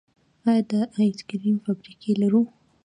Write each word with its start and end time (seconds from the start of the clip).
آیا 0.47 0.61
د 0.69 0.71
آیس 0.97 1.19
کریم 1.29 1.55
فابریکې 1.63 2.11
لرو؟ 2.21 2.41